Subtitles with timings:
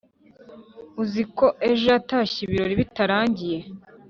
[1.03, 3.59] uziko ejo yatashye ibirori bitarangiye"